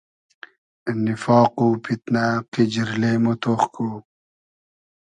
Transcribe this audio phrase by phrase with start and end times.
[1.03, 3.87] نیفاق و پیتنۂ, قیجیرلې مۉ تۉخ کو